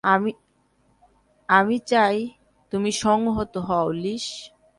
[1.49, 2.17] আমি চাই
[2.73, 4.27] তুমি সংহত হও, লিস।